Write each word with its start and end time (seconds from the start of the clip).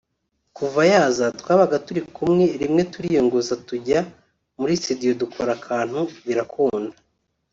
kuva 0.57 0.81
yaza 0.91 1.25
twabaga 1.39 1.77
turi 1.85 2.01
kumwe 2.15 2.45
rimwe 2.61 2.81
turiyongoza 2.91 3.53
tujya 3.67 3.99
muri 4.59 4.73
studio 4.81 5.11
dukora 5.21 5.51
akantu 5.59 5.99
birakunda 6.25 6.95